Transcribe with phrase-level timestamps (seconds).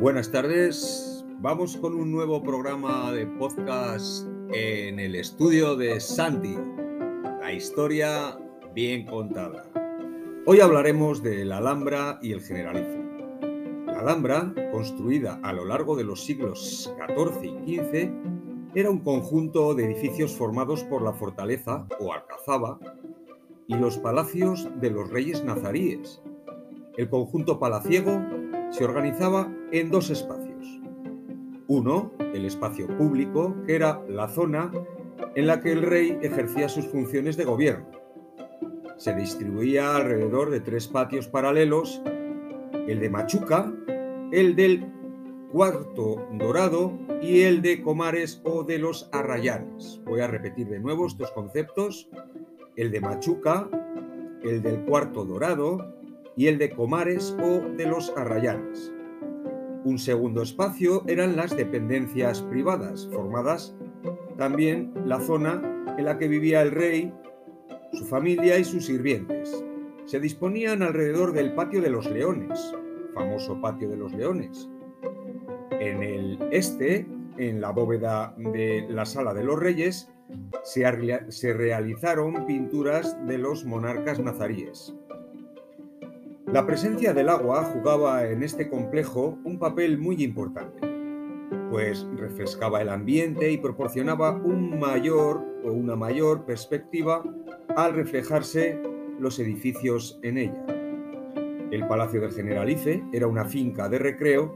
[0.00, 6.58] Buenas tardes, vamos con un nuevo programa de podcast en el estudio de Santi,
[7.40, 8.38] la historia
[8.74, 9.64] bien contada.
[10.44, 13.02] Hoy hablaremos de la Alhambra y el Generalife.
[13.86, 18.10] La Alhambra, construida a lo largo de los siglos XIV y XV,
[18.74, 22.78] era un conjunto de edificios formados por la fortaleza o alcazaba
[23.66, 26.22] y los palacios de los reyes nazaríes.
[26.96, 28.22] El conjunto palaciego
[28.70, 30.80] se organizaba en dos espacios.
[31.66, 34.70] Uno, el espacio público, que era la zona
[35.34, 37.86] en la que el rey ejercía sus funciones de gobierno.
[38.96, 42.02] Se distribuía alrededor de tres patios paralelos,
[42.86, 43.72] el de Machuca,
[44.30, 44.92] el del
[45.50, 50.00] Cuarto Dorado y el de Comares o de los Arrayanes.
[50.04, 52.08] Voy a repetir de nuevo estos conceptos.
[52.76, 53.68] El de Machuca,
[54.42, 55.94] el del Cuarto Dorado
[56.36, 58.92] y el de Comares o de los Arrayanes.
[59.84, 63.76] Un segundo espacio eran las dependencias privadas, formadas
[64.36, 65.62] también la zona
[65.96, 67.12] en la que vivía el rey,
[67.92, 69.64] su familia y sus sirvientes.
[70.06, 72.74] Se disponían alrededor del patio de los leones,
[73.14, 74.68] famoso patio de los leones.
[75.70, 77.06] En el este,
[77.38, 80.13] en la bóveda de la sala de los reyes,
[80.64, 84.94] se, realizaron pinturas de los monarcas nazaríes.
[86.46, 90.86] La presencia del agua jugaba en este complejo un papel muy importante,
[91.70, 97.22] pues refrescaba el ambiente y proporcionaba un mayor o una mayor perspectiva
[97.76, 98.80] al reflejarse
[99.18, 100.66] los edificios en ella.
[101.70, 104.54] El Palacio del Generalife era una finca de recreo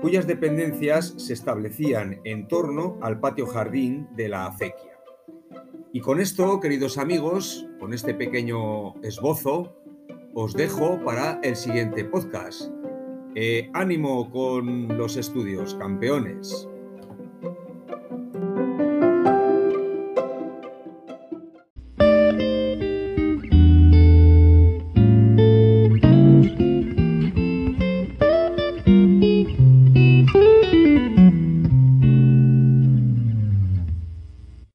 [0.00, 4.98] cuyas dependencias se establecían en torno al patio jardín de la acequia.
[5.92, 9.76] Y con esto, queridos amigos, con este pequeño esbozo,
[10.34, 12.70] os dejo para el siguiente podcast.
[13.34, 16.68] Eh, ánimo con los estudios, campeones.